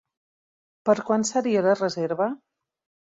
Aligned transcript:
Per 0.89 0.95
quan 1.09 1.27
seria 1.33 1.63
la 1.67 1.77
reserva? 1.81 2.29